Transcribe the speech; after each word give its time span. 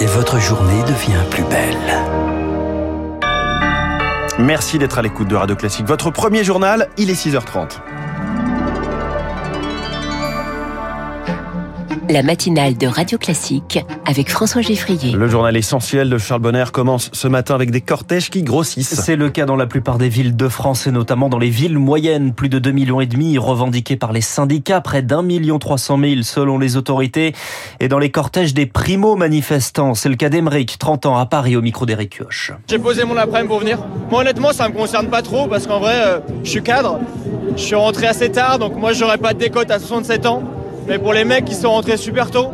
et 0.00 0.06
votre 0.06 0.38
journée 0.38 0.82
devient 0.84 1.22
plus 1.30 1.44
belle. 1.44 1.76
Merci 4.38 4.78
d'être 4.78 4.98
à 4.98 5.02
l'écoute 5.02 5.28
de 5.28 5.36
Radio 5.36 5.54
Classique. 5.54 5.86
Votre 5.86 6.10
premier 6.10 6.42
journal, 6.42 6.88
il 6.96 7.10
est 7.10 7.26
6h30. 7.26 7.80
La 12.08 12.22
matinale 12.22 12.76
de 12.76 12.86
Radio 12.86 13.18
Classique 13.18 13.84
avec 14.06 14.30
François 14.30 14.62
Geffrier. 14.62 15.12
Le 15.12 15.28
journal 15.28 15.56
essentiel 15.56 16.08
de 16.08 16.18
Charles 16.18 16.40
Bonner 16.40 16.64
commence 16.72 17.10
ce 17.12 17.26
matin 17.26 17.54
avec 17.54 17.72
des 17.72 17.80
cortèges 17.80 18.30
qui 18.30 18.42
grossissent. 18.42 18.94
C'est 18.94 19.16
le 19.16 19.28
cas 19.28 19.44
dans 19.44 19.56
la 19.56 19.66
plupart 19.66 19.98
des 19.98 20.08
villes 20.08 20.36
de 20.36 20.48
France 20.48 20.86
et 20.86 20.92
notamment 20.92 21.28
dans 21.28 21.38
les 21.38 21.50
villes 21.50 21.78
moyennes. 21.78 22.32
Plus 22.32 22.48
de 22.48 22.60
2 22.60 22.70
millions 22.70 23.00
et 23.00 23.06
demi 23.06 23.38
revendiqués 23.38 23.96
par 23.96 24.12
les 24.12 24.20
syndicats, 24.20 24.80
près 24.80 25.02
d'un 25.02 25.22
million 25.22 25.58
trois 25.58 25.78
cent 25.78 25.96
mille 25.96 26.24
selon 26.24 26.58
les 26.58 26.76
autorités. 26.76 27.34
Et 27.80 27.88
dans 27.88 27.98
les 27.98 28.10
cortèges 28.10 28.54
des 28.54 28.66
primo-manifestants, 28.66 29.94
c'est 29.94 30.08
le 30.08 30.16
cas 30.16 30.28
d'Emeric, 30.28 30.78
30 30.78 31.06
ans 31.06 31.16
à 31.16 31.26
Paris 31.26 31.56
au 31.56 31.62
micro 31.62 31.86
d'Eric 31.86 32.18
Kioch. 32.18 32.52
J'ai 32.68 32.78
posé 32.78 33.04
mon 33.04 33.16
après-midi 33.16 33.48
pour 33.48 33.60
venir. 33.60 33.78
Moi 34.10 34.20
honnêtement 34.20 34.52
ça 34.52 34.68
me 34.68 34.74
concerne 34.74 35.08
pas 35.08 35.22
trop 35.22 35.48
parce 35.48 35.66
qu'en 35.66 35.80
vrai 35.80 35.94
euh, 35.96 36.20
je 36.44 36.50
suis 36.50 36.62
cadre. 36.62 37.00
Je 37.56 37.62
suis 37.62 37.74
rentré 37.74 38.06
assez 38.06 38.30
tard 38.30 38.60
donc 38.60 38.76
moi 38.76 38.92
j'aurais 38.92 39.18
pas 39.18 39.34
de 39.34 39.38
décote 39.38 39.70
à 39.70 39.78
67 39.80 40.26
ans. 40.26 40.42
Mais 40.90 40.98
pour 40.98 41.12
les 41.12 41.24
mecs 41.24 41.44
qui 41.44 41.54
sont 41.54 41.70
rentrés 41.70 41.96
super 41.96 42.32
tôt, 42.32 42.48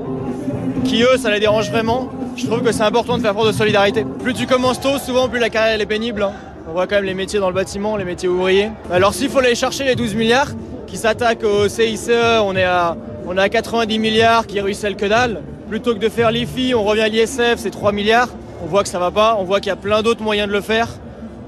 qui 0.85 1.03
eux, 1.03 1.17
ça 1.17 1.31
les 1.31 1.41
dérange 1.41 1.71
vraiment, 1.71 2.11
je 2.37 2.45
trouve 2.45 2.61
que 2.61 2.71
c'est 2.71 2.83
important 2.83 3.17
de 3.17 3.23
faire 3.23 3.33
preuve 3.33 3.47
de 3.47 3.53
solidarité. 3.57 4.05
Plus 4.23 4.35
tu 4.35 4.47
commences 4.47 4.79
tôt, 4.79 4.99
souvent, 4.99 5.27
plus 5.27 5.39
la 5.39 5.49
carrière 5.49 5.81
est 5.81 5.87
pénible. 5.87 6.23
hein. 6.23 6.33
On 6.69 6.73
voit 6.73 6.87
quand 6.87 6.97
même 6.97 7.07
les 7.07 7.15
métiers 7.15 7.41
dans 7.41 7.49
le 7.49 7.55
bâtiment, 7.55 7.97
les 7.97 8.05
métiers 8.05 8.29
ouvriers. 8.29 8.69
Alors 8.93 9.15
s'il 9.15 9.31
faut 9.31 9.39
aller 9.39 9.55
chercher 9.55 9.85
les 9.85 9.95
12 9.95 10.15
milliards 10.15 10.51
qui 10.87 10.99
s'attaquent 10.99 11.45
au 11.45 11.67
CICE, 11.67 12.11
on 12.43 12.55
est 12.55 12.65
à, 12.65 12.95
on 13.27 13.39
est 13.39 13.41
à 13.41 13.49
90 13.49 13.99
milliards 13.99 14.47
qui 14.47 14.61
ruissellent 14.61 14.97
que 14.97 15.07
dalle. 15.07 15.41
Plutôt 15.71 15.95
que 15.95 15.99
de 15.99 16.11
faire 16.11 16.31
l'IFI, 16.31 16.75
on 16.75 16.85
revient 16.85 17.01
à 17.01 17.09
l'ISF, 17.09 17.55
c'est 17.57 17.71
3 17.71 17.93
milliards. 17.93 18.29
On 18.63 18.67
voit 18.67 18.83
que 18.83 18.91
ça 18.91 18.99
va 18.99 19.11
pas, 19.11 19.39
on 19.41 19.45
voit 19.45 19.61
qu'il 19.61 19.71
y 19.71 19.73
a 19.73 19.77
plein 19.77 20.03
d'autres 20.03 20.23
moyens 20.23 20.47
de 20.47 20.53
le 20.53 20.61
faire. 20.61 20.89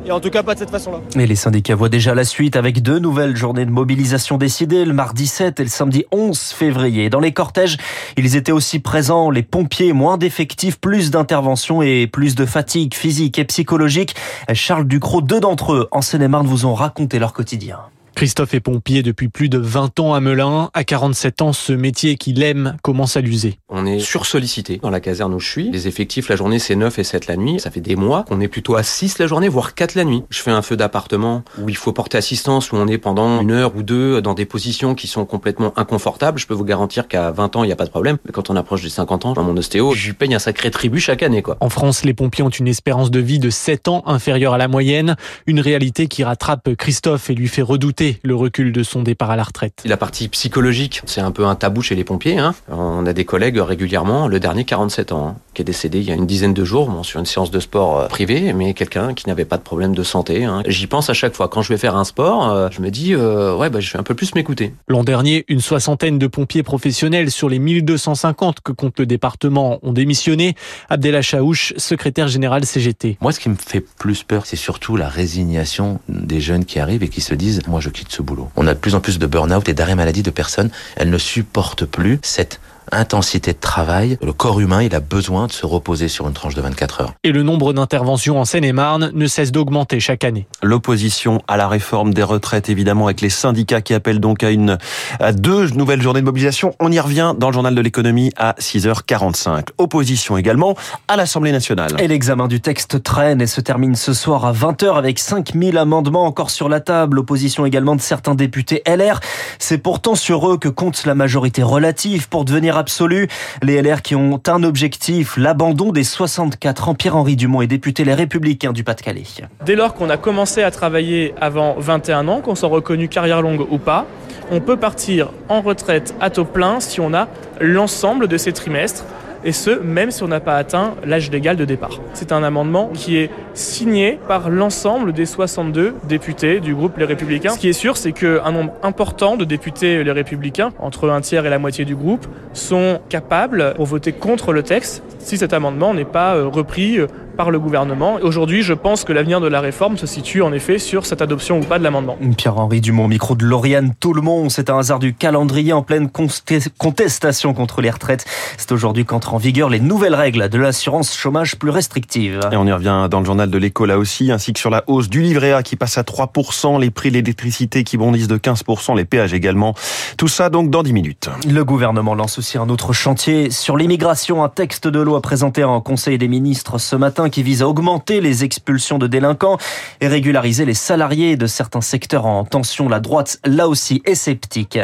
Et 0.08 0.10
en 0.10 0.20
tout 0.20 0.30
cas 0.30 0.42
pas 0.42 0.54
de 0.54 0.58
cette 0.58 0.70
façon-là. 0.70 1.00
Et 1.16 1.26
les 1.26 1.36
syndicats 1.36 1.74
voient 1.74 1.90
déjà 1.90 2.14
la 2.14 2.24
suite 2.24 2.56
avec 2.56 2.80
deux 2.80 2.98
nouvelles 2.98 3.36
journées 3.36 3.66
de 3.66 3.70
mobilisation 3.70 4.38
décidées, 4.38 4.86
le 4.86 4.94
mardi 4.94 5.26
7 5.26 5.60
et 5.60 5.64
le 5.64 5.68
samedi 5.68 6.06
11 6.12 6.38
février. 6.38 7.10
Dans 7.10 7.20
les 7.20 7.32
cortèges, 7.32 7.76
ils 8.16 8.34
étaient 8.34 8.50
aussi 8.50 8.78
présents, 8.78 9.28
les 9.28 9.42
pompiers, 9.42 9.92
moins 9.92 10.16
d'effectifs, 10.16 10.80
plus 10.80 11.10
d'interventions 11.10 11.82
et 11.82 12.06
plus 12.06 12.34
de 12.34 12.46
fatigue 12.46 12.94
physique 12.94 13.38
et 13.38 13.44
psychologique. 13.44 14.16
Charles 14.54 14.86
Ducrot, 14.86 15.20
deux 15.20 15.40
d'entre 15.40 15.74
eux 15.74 15.88
en 15.90 16.00
Seine-et-Marne 16.00 16.46
vous 16.46 16.64
ont 16.64 16.74
raconté 16.74 17.18
leur 17.18 17.34
quotidien. 17.34 17.80
Christophe 18.18 18.54
est 18.54 18.58
pompier 18.58 19.04
depuis 19.04 19.28
plus 19.28 19.48
de 19.48 19.58
20 19.58 20.00
ans 20.00 20.12
à 20.12 20.18
Melun. 20.18 20.70
À 20.74 20.82
47 20.82 21.40
ans, 21.40 21.52
ce 21.52 21.72
métier 21.72 22.16
qu'il 22.16 22.42
aime 22.42 22.76
commence 22.82 23.16
à 23.16 23.20
l'user. 23.20 23.60
On 23.68 23.86
est 23.86 24.00
sursollicité 24.00 24.80
dans 24.82 24.90
la 24.90 24.98
caserne 24.98 25.32
où 25.34 25.38
je 25.38 25.48
suis. 25.48 25.70
Les 25.70 25.86
effectifs, 25.86 26.28
la 26.28 26.34
journée, 26.34 26.58
c'est 26.58 26.74
9 26.74 26.98
et 26.98 27.04
7 27.04 27.28
la 27.28 27.36
nuit. 27.36 27.60
Ça 27.60 27.70
fait 27.70 27.80
des 27.80 27.94
mois 27.94 28.24
qu'on 28.24 28.40
est 28.40 28.48
plutôt 28.48 28.74
à 28.74 28.82
6 28.82 29.20
la 29.20 29.28
journée, 29.28 29.48
voire 29.48 29.76
4 29.76 29.94
la 29.94 30.02
nuit. 30.02 30.24
Je 30.30 30.40
fais 30.40 30.50
un 30.50 30.62
feu 30.62 30.76
d'appartement 30.76 31.44
où 31.60 31.68
il 31.68 31.76
faut 31.76 31.92
porter 31.92 32.18
assistance, 32.18 32.72
où 32.72 32.76
on 32.76 32.88
est 32.88 32.98
pendant 32.98 33.40
une 33.40 33.52
heure 33.52 33.76
ou 33.76 33.84
deux 33.84 34.20
dans 34.20 34.34
des 34.34 34.46
positions 34.46 34.96
qui 34.96 35.06
sont 35.06 35.24
complètement 35.24 35.72
inconfortables. 35.78 36.40
Je 36.40 36.48
peux 36.48 36.54
vous 36.54 36.64
garantir 36.64 37.06
qu'à 37.06 37.30
20 37.30 37.54
ans, 37.54 37.62
il 37.62 37.68
n'y 37.68 37.72
a 37.72 37.76
pas 37.76 37.86
de 37.86 37.90
problème. 37.90 38.18
Mais 38.26 38.32
quand 38.32 38.50
on 38.50 38.56
approche 38.56 38.82
des 38.82 38.88
50 38.88 39.26
ans, 39.26 39.32
dans 39.34 39.44
mon 39.44 39.56
ostéo, 39.56 39.94
je 39.94 40.08
lui 40.08 40.14
paye 40.14 40.34
un 40.34 40.40
sacré 40.40 40.72
tribut 40.72 40.98
chaque 40.98 41.22
année, 41.22 41.42
quoi. 41.42 41.56
En 41.60 41.68
France, 41.68 42.04
les 42.04 42.14
pompiers 42.14 42.42
ont 42.42 42.48
une 42.48 42.66
espérance 42.66 43.12
de 43.12 43.20
vie 43.20 43.38
de 43.38 43.50
7 43.50 43.86
ans 43.86 44.02
inférieure 44.06 44.54
à 44.54 44.58
la 44.58 44.66
moyenne. 44.66 45.14
Une 45.46 45.60
réalité 45.60 46.08
qui 46.08 46.24
rattrape 46.24 46.74
Christophe 46.74 47.30
et 47.30 47.36
lui 47.36 47.46
fait 47.46 47.62
redouter 47.62 48.07
le 48.22 48.34
recul 48.34 48.72
de 48.72 48.82
son 48.82 49.02
départ 49.02 49.30
à 49.30 49.36
la 49.36 49.42
retraite. 49.42 49.82
La 49.84 49.96
partie 49.96 50.28
psychologique, 50.28 51.02
c'est 51.06 51.20
un 51.20 51.30
peu 51.30 51.46
un 51.46 51.54
tabou 51.54 51.82
chez 51.82 51.94
les 51.94 52.04
pompiers. 52.04 52.38
Hein. 52.38 52.54
On 52.68 53.06
a 53.06 53.12
des 53.12 53.24
collègues 53.24 53.58
régulièrement, 53.58 54.28
le 54.28 54.40
dernier 54.40 54.64
47 54.64 55.12
ans, 55.12 55.28
hein, 55.28 55.36
qui 55.58 55.62
est 55.62 55.64
décédé 55.64 55.98
il 55.98 56.04
y 56.04 56.12
a 56.12 56.14
une 56.14 56.26
dizaine 56.26 56.54
de 56.54 56.64
jours 56.64 56.88
bon, 56.88 57.02
sur 57.02 57.18
une 57.18 57.26
séance 57.26 57.50
de 57.50 57.58
sport 57.58 57.98
euh, 57.98 58.06
privée, 58.06 58.52
mais 58.52 58.74
quelqu'un 58.74 59.12
qui 59.12 59.26
n'avait 59.26 59.44
pas 59.44 59.56
de 59.56 59.62
problème 59.62 59.92
de 59.92 60.04
santé. 60.04 60.44
Hein. 60.44 60.62
J'y 60.68 60.86
pense 60.86 61.10
à 61.10 61.14
chaque 61.14 61.34
fois. 61.34 61.48
Quand 61.48 61.62
je 61.62 61.70
vais 61.70 61.78
faire 61.78 61.96
un 61.96 62.04
sport, 62.04 62.48
euh, 62.48 62.68
je 62.70 62.80
me 62.80 62.92
dis, 62.92 63.12
euh, 63.12 63.56
ouais, 63.56 63.68
bah, 63.68 63.80
je 63.80 63.92
vais 63.92 63.98
un 63.98 64.04
peu 64.04 64.14
plus 64.14 64.36
m'écouter. 64.36 64.72
L'an 64.86 65.02
dernier, 65.02 65.44
une 65.48 65.60
soixantaine 65.60 66.16
de 66.16 66.28
pompiers 66.28 66.62
professionnels 66.62 67.32
sur 67.32 67.48
les 67.48 67.58
1250 67.58 68.60
que 68.60 68.70
compte 68.70 69.00
le 69.00 69.06
département 69.06 69.80
ont 69.82 69.92
démissionné. 69.92 70.54
Abdellah 70.90 71.22
Chaouch, 71.22 71.74
secrétaire 71.76 72.28
général 72.28 72.64
CGT. 72.64 73.18
Moi, 73.20 73.32
ce 73.32 73.40
qui 73.40 73.48
me 73.48 73.56
fait 73.56 73.80
plus 73.80 74.22
peur, 74.22 74.46
c'est 74.46 74.54
surtout 74.54 74.94
la 74.94 75.08
résignation 75.08 75.98
des 76.08 76.40
jeunes 76.40 76.66
qui 76.66 76.78
arrivent 76.78 77.02
et 77.02 77.08
qui 77.08 77.20
se 77.20 77.34
disent, 77.34 77.62
moi, 77.66 77.80
je 77.80 77.88
quitte 77.88 78.12
ce 78.12 78.22
boulot. 78.22 78.48
On 78.54 78.68
a 78.68 78.74
de 78.74 78.78
plus 78.78 78.94
en 78.94 79.00
plus 79.00 79.18
de 79.18 79.26
burn-out 79.26 79.68
et 79.68 79.74
d'arrêt 79.74 79.96
maladie 79.96 80.22
de 80.22 80.30
personnes. 80.30 80.70
Elles 80.94 81.10
ne 81.10 81.18
supportent 81.18 81.84
plus 81.84 82.20
cette 82.22 82.60
intensité 82.92 83.52
de 83.52 83.58
travail. 83.58 84.18
Le 84.22 84.32
corps 84.32 84.60
humain, 84.60 84.82
il 84.82 84.94
a 84.94 85.00
besoin 85.00 85.46
de 85.46 85.52
se 85.52 85.66
reposer 85.66 86.08
sur 86.08 86.26
une 86.26 86.32
tranche 86.32 86.54
de 86.54 86.60
24 86.60 87.00
heures. 87.00 87.14
Et 87.24 87.32
le 87.32 87.42
nombre 87.42 87.72
d'interventions 87.72 88.40
en 88.40 88.44
Seine-et-Marne 88.44 89.10
ne 89.14 89.26
cesse 89.26 89.52
d'augmenter 89.52 90.00
chaque 90.00 90.24
année. 90.24 90.46
L'opposition 90.62 91.42
à 91.48 91.56
la 91.56 91.68
réforme 91.68 92.14
des 92.14 92.22
retraites, 92.22 92.68
évidemment, 92.68 93.06
avec 93.06 93.20
les 93.20 93.30
syndicats 93.30 93.80
qui 93.80 93.94
appellent 93.94 94.20
donc 94.20 94.42
à 94.42 94.50
une, 94.50 94.78
à 95.20 95.32
deux 95.32 95.68
nouvelles 95.70 96.02
journées 96.02 96.20
de 96.20 96.26
mobilisation. 96.26 96.74
On 96.80 96.90
y 96.90 97.00
revient 97.00 97.34
dans 97.36 97.48
le 97.48 97.54
journal 97.54 97.74
de 97.74 97.80
l'économie 97.80 98.32
à 98.36 98.54
6h45. 98.58 99.68
Opposition 99.78 100.36
également 100.36 100.76
à 101.08 101.16
l'Assemblée 101.16 101.52
nationale. 101.52 101.92
Et 101.98 102.08
l'examen 102.08 102.48
du 102.48 102.60
texte 102.60 103.02
traîne 103.02 103.40
et 103.40 103.46
se 103.46 103.60
termine 103.60 103.94
ce 103.94 104.12
soir 104.12 104.44
à 104.44 104.52
20h 104.52 104.96
avec 104.96 105.18
5000 105.18 105.76
amendements 105.76 106.24
encore 106.24 106.50
sur 106.50 106.68
la 106.68 106.80
table. 106.80 107.18
Opposition 107.18 107.66
également 107.66 107.96
de 107.96 108.00
certains 108.00 108.34
députés 108.34 108.82
LR. 108.86 109.20
C'est 109.58 109.78
pourtant 109.78 110.14
sur 110.14 110.50
eux 110.50 110.58
que 110.58 110.68
compte 110.68 111.04
la 111.04 111.14
majorité 111.14 111.62
relative 111.62 112.28
pour 112.28 112.44
devenir 112.44 112.77
absolue. 112.78 113.28
Les 113.62 113.82
LR 113.82 114.02
qui 114.02 114.14
ont 114.14 114.40
un 114.46 114.62
objectif, 114.62 115.36
l'abandon 115.36 115.92
des 115.92 116.04
64 116.04 116.88
ans. 116.88 116.94
Pierre-Henri 116.94 117.36
Dumont 117.36 117.60
est 117.60 117.66
député 117.66 118.04
Les 118.04 118.14
Républicains 118.14 118.72
du 118.72 118.84
Pas-de-Calais. 118.84 119.24
Dès 119.64 119.76
lors 119.76 119.94
qu'on 119.94 120.08
a 120.10 120.16
commencé 120.16 120.62
à 120.62 120.70
travailler 120.70 121.34
avant 121.40 121.74
21 121.78 122.28
ans, 122.28 122.40
qu'on 122.40 122.54
soit 122.54 122.68
reconnu 122.68 123.08
carrière 123.08 123.42
longue 123.42 123.66
ou 123.70 123.78
pas, 123.78 124.06
on 124.50 124.60
peut 124.60 124.76
partir 124.76 125.30
en 125.48 125.60
retraite 125.60 126.14
à 126.20 126.30
taux 126.30 126.44
plein 126.44 126.80
si 126.80 127.00
on 127.00 127.12
a 127.12 127.28
l'ensemble 127.60 128.28
de 128.28 128.38
ces 128.38 128.52
trimestres 128.52 129.04
et 129.44 129.52
ce, 129.52 129.70
même 129.70 130.10
si 130.10 130.22
on 130.22 130.28
n'a 130.28 130.40
pas 130.40 130.56
atteint 130.56 130.94
l'âge 131.04 131.30
légal 131.30 131.56
de 131.56 131.64
départ. 131.64 132.00
C'est 132.12 132.32
un 132.32 132.42
amendement 132.42 132.90
qui 132.92 133.16
est 133.16 133.30
signé 133.54 134.18
par 134.28 134.50
l'ensemble 134.50 135.12
des 135.12 135.26
62 135.26 135.94
députés 136.08 136.60
du 136.60 136.74
groupe 136.74 136.96
Les 136.98 137.04
Républicains. 137.04 137.50
Ce 137.50 137.58
qui 137.58 137.68
est 137.68 137.72
sûr, 137.72 137.96
c'est 137.96 138.12
qu'un 138.12 138.52
nombre 138.52 138.72
important 138.82 139.36
de 139.36 139.44
députés 139.44 140.02
Les 140.02 140.12
Républicains, 140.12 140.72
entre 140.78 141.08
un 141.10 141.20
tiers 141.20 141.46
et 141.46 141.50
la 141.50 141.58
moitié 141.58 141.84
du 141.84 141.94
groupe, 141.94 142.26
sont 142.52 143.00
capables 143.08 143.74
pour 143.76 143.86
voter 143.86 144.12
contre 144.12 144.52
le 144.52 144.62
texte 144.62 145.02
si 145.18 145.36
cet 145.36 145.52
amendement 145.52 145.94
n'est 145.94 146.04
pas 146.04 146.36
euh, 146.36 146.46
repris 146.46 146.98
euh, 146.98 147.06
par 147.38 147.52
le 147.52 147.60
gouvernement. 147.60 148.18
Aujourd'hui, 148.20 148.62
je 148.62 148.74
pense 148.74 149.04
que 149.04 149.12
l'avenir 149.12 149.40
de 149.40 149.46
la 149.46 149.60
réforme 149.60 149.96
se 149.96 150.08
situe 150.08 150.42
en 150.42 150.52
effet 150.52 150.80
sur 150.80 151.06
cette 151.06 151.22
adoption 151.22 151.60
ou 151.60 151.62
pas 151.62 151.78
de 151.78 151.84
l'amendement. 151.84 152.18
Pierre-Henri 152.36 152.80
Dumont, 152.80 153.06
micro 153.06 153.36
de 153.36 153.44
Lauriane 153.44 153.94
Tout-le-Monde. 154.00 154.50
C'est 154.50 154.70
un 154.70 154.78
hasard 154.78 154.98
du 154.98 155.14
calendrier 155.14 155.72
en 155.72 155.82
pleine 155.82 156.10
contestation 156.10 157.54
contre 157.54 157.80
les 157.80 157.90
retraites. 157.90 158.24
C'est 158.56 158.72
aujourd'hui 158.72 159.04
qu'entrent 159.04 159.34
en 159.34 159.36
vigueur 159.36 159.70
les 159.70 159.78
nouvelles 159.78 160.16
règles 160.16 160.48
de 160.48 160.58
l'assurance 160.58 161.16
chômage 161.16 161.54
plus 161.54 161.70
restrictive. 161.70 162.40
Et 162.50 162.56
on 162.56 162.66
y 162.66 162.72
revient 162.72 163.06
dans 163.08 163.20
le 163.20 163.24
journal 163.24 163.48
de 163.48 163.58
l'écho 163.58 163.86
là 163.86 163.98
aussi, 163.98 164.32
ainsi 164.32 164.52
que 164.52 164.58
sur 164.58 164.70
la 164.70 164.82
hausse 164.88 165.08
du 165.08 165.22
livret 165.22 165.52
A 165.52 165.62
qui 165.62 165.76
passe 165.76 165.96
à 165.96 166.02
3%, 166.02 166.80
les 166.80 166.90
prix 166.90 167.10
de 167.10 167.14
l'électricité 167.14 167.84
qui 167.84 167.96
bondissent 167.96 168.26
de 168.26 168.36
15%, 168.36 168.96
les 168.96 169.04
péages 169.04 169.32
également. 169.32 169.76
Tout 170.16 170.26
ça 170.26 170.50
donc 170.50 170.70
dans 170.70 170.82
10 170.82 170.92
minutes. 170.92 171.30
Le 171.48 171.64
gouvernement 171.64 172.16
lance 172.16 172.36
aussi 172.40 172.58
un 172.58 172.68
autre 172.68 172.92
chantier 172.92 173.52
sur 173.52 173.76
l'immigration. 173.76 174.42
Un 174.42 174.48
texte 174.48 174.88
de 174.88 174.98
loi 174.98 175.22
présenté 175.22 175.62
en 175.62 175.80
Conseil 175.80 176.18
des 176.18 176.26
ministres 176.26 176.78
ce 176.78 176.96
matin 176.96 177.27
qui 177.30 177.42
vise 177.42 177.62
à 177.62 177.68
augmenter 177.68 178.20
les 178.20 178.44
expulsions 178.44 178.98
de 178.98 179.06
délinquants 179.06 179.58
et 180.00 180.08
régulariser 180.08 180.64
les 180.64 180.74
salariés 180.74 181.36
de 181.36 181.46
certains 181.46 181.80
secteurs 181.80 182.26
en 182.26 182.44
tension. 182.44 182.88
La 182.88 183.00
droite, 183.00 183.38
là 183.44 183.68
aussi, 183.68 184.02
est 184.04 184.14
sceptique. 184.14 184.78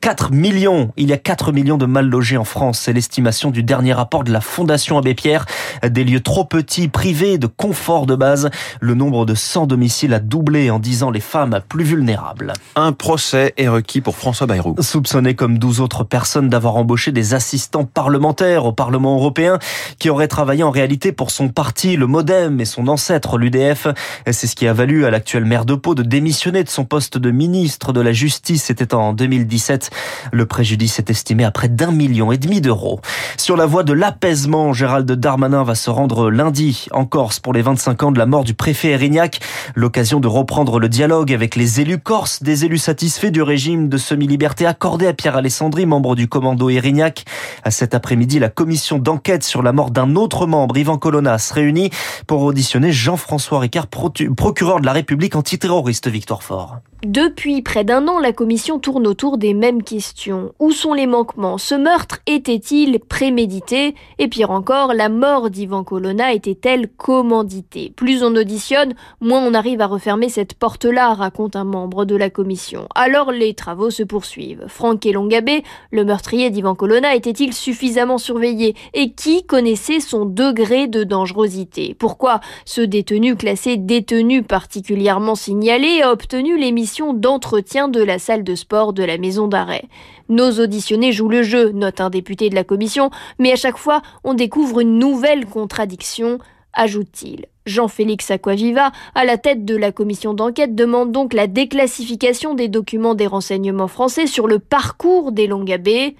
4 0.00 0.32
millions, 0.32 0.92
il 0.96 1.08
y 1.08 1.12
a 1.12 1.16
4 1.16 1.52
millions 1.52 1.76
de 1.76 1.86
mal 1.86 2.08
logés 2.08 2.36
en 2.36 2.44
France. 2.44 2.80
C'est 2.80 2.92
l'estimation 2.92 3.50
du 3.50 3.62
dernier 3.62 3.92
rapport 3.92 4.24
de 4.24 4.32
la 4.32 4.40
Fondation 4.40 4.98
Abbé 4.98 5.14
Pierre. 5.14 5.46
Des 5.82 6.04
lieux 6.04 6.20
trop 6.20 6.44
petits, 6.44 6.88
privés 6.88 7.38
de 7.38 7.46
confort 7.46 8.06
de 8.06 8.16
base. 8.16 8.50
Le 8.80 8.94
nombre 8.94 9.26
de 9.26 9.34
sans 9.34 9.66
domicile 9.66 10.14
a 10.14 10.18
doublé 10.20 10.70
en 10.70 10.78
10 10.78 11.02
ans 11.02 11.10
les 11.10 11.20
femmes 11.20 11.60
plus 11.68 11.84
vulnérables. 11.84 12.52
Un 12.76 12.92
procès 12.92 13.54
est 13.56 13.68
requis 13.68 14.00
pour 14.00 14.16
François 14.16 14.46
Bayrou. 14.46 14.74
Soupçonné 14.80 15.34
comme 15.34 15.58
12 15.58 15.80
autres 15.80 16.04
personnes 16.04 16.48
d'avoir 16.48 16.76
embauché 16.76 17.12
des 17.12 17.34
assistants 17.34 17.84
parlementaires 17.84 18.64
au 18.64 18.72
Parlement 18.72 19.16
européen 19.16 19.58
qui 19.98 20.10
auraient 20.10 20.28
travaillé 20.28 20.62
en 20.62 20.70
réalité 20.70 21.12
pour 21.12 21.30
son 21.30 21.48
parti 21.48 21.87
le 21.96 22.06
modem 22.06 22.60
et 22.60 22.64
son 22.64 22.88
ancêtre, 22.88 23.38
l'UDF. 23.38 23.86
C'est 24.30 24.46
ce 24.46 24.56
qui 24.56 24.66
a 24.66 24.72
valu 24.72 25.04
à 25.04 25.10
l'actuel 25.10 25.44
maire 25.44 25.64
de 25.64 25.74
Pau 25.74 25.94
de 25.94 26.02
démissionner 26.02 26.64
de 26.64 26.68
son 26.68 26.84
poste 26.84 27.18
de 27.18 27.30
ministre 27.30 27.92
de 27.92 28.00
la 28.00 28.12
Justice. 28.12 28.64
C'était 28.64 28.94
en 28.94 29.12
2017. 29.12 29.90
Le 30.32 30.46
préjudice 30.46 30.98
est 30.98 31.10
estimé 31.10 31.44
à 31.44 31.50
près 31.50 31.68
d'un 31.68 31.92
million 31.92 32.32
et 32.32 32.38
demi 32.38 32.60
d'euros. 32.60 33.00
Sur 33.36 33.56
la 33.56 33.66
voie 33.66 33.84
de 33.84 33.92
l'apaisement, 33.92 34.72
Gérald 34.72 35.10
Darmanin 35.10 35.64
va 35.64 35.74
se 35.74 35.90
rendre 35.90 36.30
lundi 36.30 36.86
en 36.92 37.04
Corse 37.04 37.40
pour 37.40 37.52
les 37.52 37.62
25 37.62 38.02
ans 38.02 38.12
de 38.12 38.18
la 38.18 38.26
mort 38.26 38.44
du 38.44 38.54
préfet 38.54 38.90
Erignac. 38.90 39.40
L'occasion 39.74 40.20
de 40.20 40.28
reprendre 40.28 40.78
le 40.78 40.88
dialogue 40.88 41.32
avec 41.32 41.56
les 41.56 41.80
élus 41.80 41.98
corses, 41.98 42.42
des 42.42 42.64
élus 42.64 42.78
satisfaits 42.78 43.30
du 43.30 43.42
régime 43.42 43.88
de 43.88 43.96
semi-liberté 43.96 44.66
accordé 44.66 45.06
à 45.06 45.12
Pierre 45.12 45.36
Alessandri, 45.36 45.86
membre 45.86 46.16
du 46.16 46.28
commando 46.28 46.68
Erignac. 46.68 47.24
À 47.64 47.70
cet 47.70 47.94
après-midi, 47.94 48.38
la 48.38 48.48
commission 48.48 48.98
d'enquête 48.98 49.44
sur 49.44 49.62
la 49.62 49.72
mort 49.72 49.90
d'un 49.90 50.16
autre 50.16 50.46
membre, 50.46 50.76
Yvan 50.76 50.98
Colonna, 50.98 51.38
se 51.38 51.54
réunit 51.54 51.77
pour 52.26 52.42
auditionner 52.42 52.92
Jean-François 52.92 53.60
Ricard, 53.60 53.86
procureur 53.88 54.80
de 54.80 54.86
la 54.86 54.92
République 54.92 55.36
antiterroriste 55.36 56.08
Victoire 56.08 56.42
Fort. 56.42 56.76
Depuis 57.04 57.62
près 57.62 57.84
d'un 57.84 58.08
an, 58.08 58.18
la 58.18 58.32
commission 58.32 58.80
tourne 58.80 59.06
autour 59.06 59.38
des 59.38 59.54
mêmes 59.54 59.84
questions. 59.84 60.52
Où 60.58 60.72
sont 60.72 60.94
les 60.94 61.06
manquements? 61.06 61.56
Ce 61.56 61.76
meurtre 61.76 62.18
était-il 62.26 62.98
prémédité? 62.98 63.94
Et 64.18 64.26
pire 64.26 64.50
encore, 64.50 64.94
la 64.94 65.08
mort 65.08 65.48
d'Ivan 65.48 65.84
Colonna 65.84 66.32
était-elle 66.32 66.88
commanditée? 66.88 67.92
Plus 67.94 68.24
on 68.24 68.34
auditionne, 68.34 68.94
moins 69.20 69.46
on 69.46 69.54
arrive 69.54 69.80
à 69.80 69.86
refermer 69.86 70.28
cette 70.28 70.54
porte-là, 70.54 71.14
raconte 71.14 71.54
un 71.54 71.62
membre 71.62 72.04
de 72.04 72.16
la 72.16 72.30
commission. 72.30 72.88
Alors 72.96 73.30
les 73.30 73.54
travaux 73.54 73.90
se 73.90 74.02
poursuivent. 74.02 74.64
Franck 74.66 75.06
Elongabé, 75.06 75.62
le 75.92 76.04
meurtrier 76.04 76.50
d'Ivan 76.50 76.74
Colonna, 76.74 77.14
était-il 77.14 77.52
suffisamment 77.52 78.18
surveillé? 78.18 78.74
Et 78.92 79.12
qui 79.12 79.46
connaissait 79.46 80.00
son 80.00 80.24
degré 80.24 80.88
de 80.88 81.04
dangerosité? 81.04 81.67
Pourquoi 81.98 82.40
ce 82.64 82.80
détenu 82.80 83.36
classé 83.36 83.76
détenu 83.76 84.42
particulièrement 84.42 85.34
signalé 85.34 86.02
a 86.02 86.12
obtenu 86.12 86.58
l'émission 86.58 87.14
d'entretien 87.14 87.88
de 87.88 88.02
la 88.02 88.18
salle 88.18 88.44
de 88.44 88.54
sport 88.54 88.92
de 88.92 89.04
la 89.04 89.18
maison 89.18 89.48
d'arrêt? 89.48 89.84
Nos 90.28 90.60
auditionnés 90.60 91.12
jouent 91.12 91.28
le 91.28 91.42
jeu, 91.42 91.70
note 91.70 92.00
un 92.00 92.10
député 92.10 92.50
de 92.50 92.54
la 92.54 92.64
commission, 92.64 93.10
mais 93.38 93.52
à 93.52 93.56
chaque 93.56 93.78
fois, 93.78 94.02
on 94.24 94.34
découvre 94.34 94.80
une 94.80 94.98
nouvelle 94.98 95.46
contradiction, 95.46 96.38
ajoute-t-il. 96.74 97.46
Jean-Félix 97.66 98.30
Aquaviva, 98.30 98.92
à 99.14 99.24
la 99.24 99.36
tête 99.36 99.64
de 99.64 99.76
la 99.76 99.92
commission 99.92 100.34
d'enquête, 100.34 100.74
demande 100.74 101.12
donc 101.12 101.34
la 101.34 101.46
déclassification 101.46 102.54
des 102.54 102.68
documents 102.68 103.14
des 103.14 103.26
renseignements 103.26 103.88
français 103.88 104.26
sur 104.26 104.46
le 104.46 104.58
parcours 104.58 105.32
des 105.32 105.46
Longabés. 105.46 106.16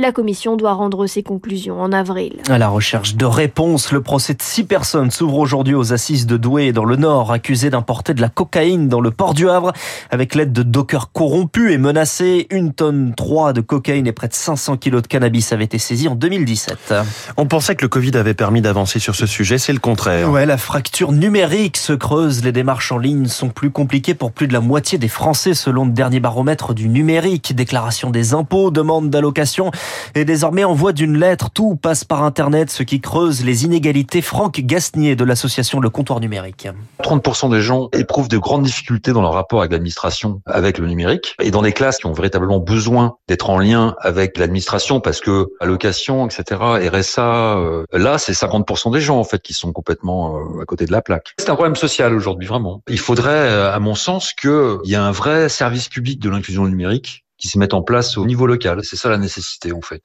La 0.00 0.12
commission 0.12 0.56
doit 0.56 0.72
rendre 0.72 1.06
ses 1.06 1.22
conclusions 1.22 1.78
en 1.78 1.92
avril. 1.92 2.38
À 2.48 2.56
la 2.56 2.68
recherche 2.68 3.16
de 3.16 3.26
réponses, 3.26 3.92
le 3.92 4.00
procès 4.00 4.32
de 4.32 4.40
six 4.40 4.64
personnes 4.64 5.10
s'ouvre 5.10 5.36
aujourd'hui 5.36 5.74
aux 5.74 5.92
assises 5.92 6.24
de 6.24 6.38
Douai 6.38 6.72
dans 6.72 6.86
le 6.86 6.96
Nord, 6.96 7.30
accusées 7.30 7.68
d'importer 7.68 8.14
de 8.14 8.22
la 8.22 8.30
cocaïne 8.30 8.88
dans 8.88 9.02
le 9.02 9.10
port 9.10 9.34
du 9.34 9.50
Havre. 9.50 9.74
Avec 10.08 10.34
l'aide 10.34 10.54
de 10.54 10.62
dockers 10.62 11.12
corrompus 11.12 11.70
et 11.70 11.76
menacés, 11.76 12.46
une 12.48 12.72
tonne 12.72 13.12
3 13.14 13.52
de 13.52 13.60
cocaïne 13.60 14.06
et 14.06 14.12
près 14.12 14.28
de 14.28 14.32
500 14.32 14.78
kilos 14.78 15.02
de 15.02 15.06
cannabis 15.06 15.52
avaient 15.52 15.64
été 15.64 15.78
saisis 15.78 16.08
en 16.08 16.14
2017. 16.14 16.94
On 17.36 17.44
pensait 17.44 17.76
que 17.76 17.82
le 17.82 17.90
Covid 17.90 18.16
avait 18.16 18.32
permis 18.32 18.62
d'avancer 18.62 19.00
sur 19.00 19.14
ce 19.14 19.26
sujet, 19.26 19.58
c'est 19.58 19.74
le 19.74 19.80
contraire. 19.80 20.30
Ouais, 20.30 20.46
la 20.46 20.56
fracture 20.56 21.12
numérique 21.12 21.76
se 21.76 21.92
creuse, 21.92 22.42
les 22.42 22.52
démarches 22.52 22.90
en 22.90 22.96
ligne 22.96 23.26
sont 23.26 23.50
plus 23.50 23.70
compliquées 23.70 24.14
pour 24.14 24.32
plus 24.32 24.48
de 24.48 24.54
la 24.54 24.60
moitié 24.60 24.96
des 24.96 25.08
Français 25.08 25.52
selon 25.52 25.84
le 25.84 25.92
dernier 25.92 26.20
baromètre 26.20 26.72
du 26.72 26.88
numérique. 26.88 27.54
Déclaration 27.54 28.08
des 28.08 28.32
impôts, 28.32 28.70
demande 28.70 29.10
d'allocation 29.10 29.70
et 30.14 30.24
désormais 30.24 30.64
envoie 30.64 30.92
d'une 30.92 31.18
lettre. 31.18 31.50
Tout 31.50 31.76
passe 31.76 32.04
par 32.04 32.22
Internet, 32.22 32.70
ce 32.70 32.82
qui 32.82 33.00
creuse 33.00 33.44
les 33.44 33.64
inégalités. 33.64 34.22
Franck 34.22 34.60
Gasnier 34.60 35.16
de 35.16 35.24
l'association 35.24 35.80
Le 35.80 35.90
Comptoir 35.90 36.20
Numérique. 36.20 36.68
30% 37.02 37.50
des 37.50 37.60
gens 37.60 37.88
éprouvent 37.92 38.28
de 38.28 38.38
grandes 38.38 38.64
difficultés 38.64 39.12
dans 39.12 39.22
leur 39.22 39.32
rapport 39.32 39.60
avec 39.60 39.72
l'administration, 39.72 40.42
avec 40.46 40.78
le 40.78 40.86
numérique. 40.86 41.34
Et 41.40 41.50
dans 41.50 41.62
des 41.62 41.72
classes 41.72 41.98
qui 41.98 42.06
ont 42.06 42.12
véritablement 42.12 42.58
besoin 42.58 43.16
d'être 43.28 43.50
en 43.50 43.58
lien 43.58 43.94
avec 44.00 44.38
l'administration 44.38 45.00
parce 45.00 45.20
que 45.20 45.48
allocation, 45.60 46.26
etc., 46.26 46.60
RSA, 46.60 47.58
euh, 47.58 47.84
là, 47.92 48.18
c'est 48.18 48.32
50% 48.32 48.92
des 48.92 49.00
gens, 49.00 49.18
en 49.18 49.24
fait, 49.24 49.40
qui 49.42 49.54
sont 49.54 49.72
complètement 49.72 50.36
euh, 50.36 50.62
à 50.62 50.64
côté 50.64 50.86
de 50.86 50.92
la 50.92 51.02
plaque. 51.02 51.34
C'est 51.38 51.50
un 51.50 51.54
problème 51.54 51.76
social 51.76 52.14
aujourd'hui, 52.14 52.46
vraiment. 52.46 52.82
Il 52.88 52.98
faudrait, 52.98 53.30
euh, 53.30 53.72
à 53.72 53.78
mon 53.78 53.94
sens, 53.94 54.32
qu'il 54.32 54.78
y 54.84 54.94
ait 54.94 54.96
un 54.96 55.12
vrai 55.12 55.48
service 55.48 55.88
public 55.88 56.20
de 56.20 56.30
l'inclusion 56.30 56.66
numérique 56.66 57.24
qui 57.40 57.48
se 57.48 57.58
mettent 57.58 57.74
en 57.74 57.82
place 57.82 58.16
au 58.18 58.26
niveau 58.26 58.46
local. 58.46 58.80
C'est 58.84 58.96
ça 58.96 59.08
la 59.08 59.18
nécessité 59.18 59.72
en 59.72 59.80
fait. 59.80 60.02